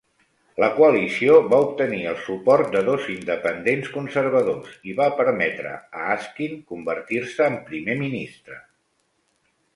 La 0.61 0.67
coalició 0.75 1.33
va 1.51 1.59
obtenir 1.65 1.99
el 2.11 2.17
suport 2.27 2.71
de 2.75 2.81
dos 2.87 3.05
independents 3.17 3.91
conservadors 3.99 4.73
i 4.93 4.97
va 5.03 5.11
permetre 5.21 5.75
a 6.01 6.09
Askin 6.17 6.59
convertir-se 6.73 7.49
en 7.53 7.61
primer 7.71 8.01
ministre. 8.03 8.61